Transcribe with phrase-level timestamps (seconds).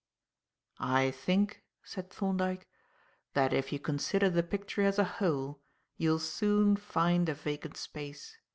[0.79, 2.67] "I think," said Thorndyke,
[3.35, 5.61] "that if you consider the picture as a whole,
[5.95, 8.35] you will soon find a vacant space.